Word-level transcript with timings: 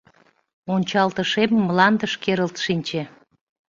Ончалтышем 0.73 1.51
мландыш 1.67 2.13
керылт 2.23 2.55
шинче. 2.65 3.01